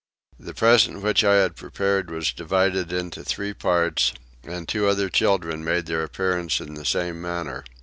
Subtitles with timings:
[0.39, 5.63] The present which I had prepared was divided into three parts, and two other children
[5.63, 7.63] made their appearance in the same manner.